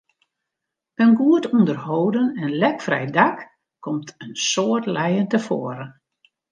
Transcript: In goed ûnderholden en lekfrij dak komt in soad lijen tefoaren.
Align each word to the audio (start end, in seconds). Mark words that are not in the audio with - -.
In 1.03 1.11
goed 1.19 1.43
ûnderholden 1.57 2.27
en 2.43 2.51
lekfrij 2.61 3.07
dak 3.17 3.37
komt 3.83 4.09
in 4.23 4.33
soad 4.49 4.85
lijen 4.95 5.27
tefoaren. 5.33 5.89